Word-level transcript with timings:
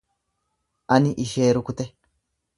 Ani 0.95 1.13
ishee 1.25 1.51
rukute. 1.59 1.89